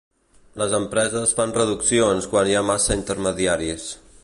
Les 0.61 0.71
empreses 0.77 1.33
fan 1.41 1.53
reduccions 1.59 2.29
quan 2.33 2.51
hi 2.53 2.57
ha 2.61 2.65
massa 2.73 2.99
intermediaris. 3.03 3.87